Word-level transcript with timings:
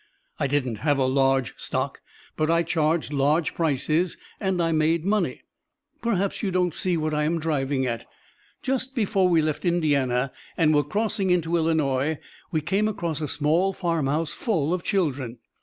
I 0.39 0.47
didn't 0.47 0.77
have 0.77 0.97
a 0.97 1.05
large 1.05 1.53
stock, 1.59 2.01
but 2.35 2.49
I 2.49 2.63
charged 2.63 3.13
large 3.13 3.53
prices 3.53 4.17
and 4.39 4.59
I 4.59 4.71
made 4.71 5.05
money. 5.05 5.43
Perhaps 6.01 6.41
you 6.41 6.49
don't 6.49 6.73
see 6.73 6.97
what 6.97 7.13
I 7.13 7.23
am 7.23 7.39
driving 7.39 7.85
at. 7.85 8.07
"Just 8.63 8.95
before 8.95 9.29
we 9.29 9.43
left 9.43 9.63
Indiana 9.63 10.31
and 10.57 10.73
were 10.73 10.83
crossing 10.83 11.29
into 11.29 11.55
Illinois 11.55 12.17
we 12.51 12.61
came 12.61 12.87
across 12.87 13.21
a 13.21 13.27
small 13.27 13.73
farmhouse 13.73 14.33
full 14.33 14.73
of 14.73 14.81
children. 14.83 15.37